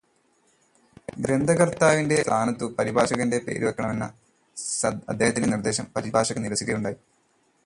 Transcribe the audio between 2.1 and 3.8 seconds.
സ്ഥാനത്തു് പരിഭാഷകന്റെ പേരു